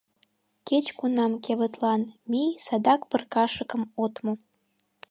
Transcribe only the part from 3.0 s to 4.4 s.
пыркашыкым от му.